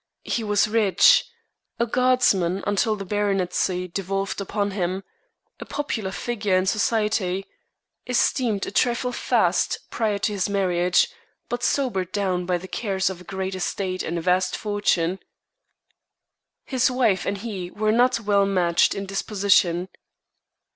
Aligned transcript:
He 0.23 0.43
was 0.43 0.67
rich 0.67 1.25
a 1.79 1.85
Guardsman 1.85 2.63
until 2.65 2.95
the 2.95 3.05
baronetcy 3.05 3.87
devolved 3.87 4.41
upon 4.41 4.71
him, 4.71 5.03
a 5.59 5.65
popular 5.65 6.09
figure 6.11 6.55
in 6.57 6.65
Society, 6.65 7.45
esteemed 8.07 8.65
a 8.65 8.71
trifle 8.71 9.11
fast 9.11 9.77
prior 9.91 10.17
to 10.17 10.33
his 10.33 10.49
marriage, 10.49 11.07
but 11.49 11.61
sobered 11.61 12.11
down 12.11 12.47
by 12.47 12.57
the 12.57 12.67
cares 12.67 13.11
of 13.11 13.21
a 13.21 13.23
great 13.23 13.53
estate 13.53 14.01
and 14.01 14.17
a 14.17 14.21
vast 14.21 14.57
fortune. 14.57 15.19
His 16.65 16.89
wife 16.89 17.27
and 17.27 17.37
he 17.37 17.69
were 17.69 17.91
not 17.91 18.21
well 18.21 18.47
matched 18.47 18.95
in 18.95 19.05
disposition. 19.05 19.87